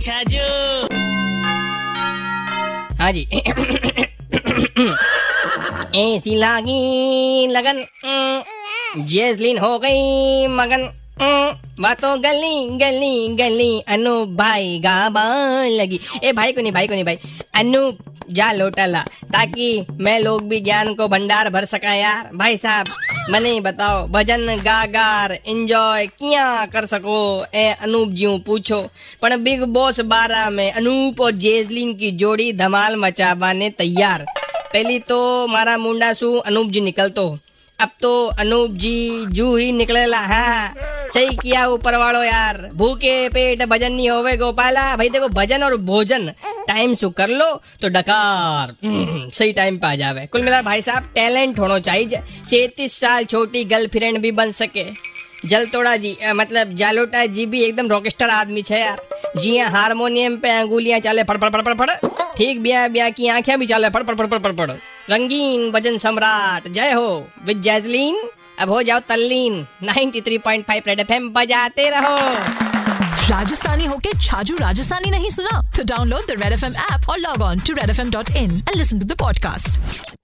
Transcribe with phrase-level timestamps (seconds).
[0.00, 0.88] अच्छा
[3.00, 3.22] हाँ जी।
[6.00, 7.84] ऐसी लागी लगन
[8.98, 10.90] जैसलिन हो गई मगन
[11.80, 15.24] बातों गली गली गली, अनु भाई गाबा
[15.64, 17.18] लगी। ए भाई को नहीं, भाई को नहीं, भाई।
[17.54, 17.92] अनु,
[18.32, 19.00] जा लोटला,
[19.32, 22.86] ताकि मैं लोग भी ज्ञान को भंडार भर सका यार। भाई साहब।
[23.30, 27.44] મને बताओ, भजन गा गार एंजॉय किया कर सको?
[27.54, 28.80] ए, अनूप जी पूछो।
[29.22, 34.26] पर बिग बॉस बारह में अनूप और जेजलिन की जोड़ी धमाल मचावाने तैयार।
[34.72, 37.38] पहली तो मारा मुंडा सु अनूप जी निकलतो
[37.80, 40.74] अब तो अनूप जी जू ही निकलेला हाँ
[41.14, 45.76] सही किया ऊपर वालों यार। भूखे पेट भजन नहीं होवे गोपाला। भाई देखो भजन और
[45.88, 46.28] भोजन
[46.68, 47.50] टाइम सु कर लो
[47.82, 52.20] तो डकार। हम्म, सही टाइम पे आ जावे। कुल मिला भाई साहब टैलेंट होना चाहिए।
[52.50, 54.84] सैतीस साल छोटी गर्लफ्रेंड भी बन सके।
[55.48, 59.00] जलतोड़ा जी अ, मतलब जालोटा जी भी एकदम रॉकस्टार आदमी छे यार।
[59.36, 61.90] जी हारमोनियम पे अंगुलियाँ चाले फड़ फड़ फड़ फड़
[62.36, 64.70] ठीक ब्याह ब्याह की आँखें भी चाले फड़ फड़ फड़ फड़ फड़।
[65.10, 71.90] रंगीन भजन सम्राट। जय हो, विद जैजलीन अब हो जाओ तल्लीन। 93.5 रेड एफएम बजाते
[71.90, 72.16] रहो।
[73.30, 75.62] राजस्थानी होके छाजू राजस्थानी नहीं सुना?
[75.76, 78.50] तो download the Red FM app और log on to Red F M dot in
[78.50, 80.20] and listen to the podcast